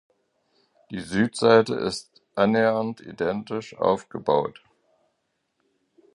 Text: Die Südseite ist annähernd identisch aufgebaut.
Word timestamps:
Die 0.89 0.99
Südseite 1.01 1.75
ist 1.75 2.23
annähernd 2.33 3.01
identisch 3.01 3.77
aufgebaut. 3.77 4.63